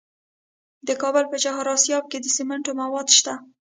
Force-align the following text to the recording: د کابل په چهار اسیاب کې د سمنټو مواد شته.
د 0.87 0.89
کابل 1.01 1.25
په 1.31 1.37
چهار 1.43 1.65
اسیاب 1.75 2.03
کې 2.11 2.17
د 2.21 2.27
سمنټو 2.37 2.71
مواد 2.81 3.07
شته. 3.17 3.33